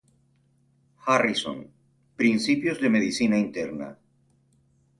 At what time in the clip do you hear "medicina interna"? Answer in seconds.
2.89-3.99